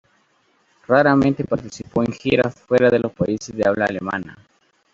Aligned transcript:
Raramente 0.87 1.43
participó 1.43 2.01
en 2.01 2.11
giras 2.11 2.55
fuera 2.55 2.89
de 2.89 2.97
los 2.97 3.11
países 3.11 3.55
de 3.55 3.67
habla 3.67 3.85
alemana. 3.85 4.35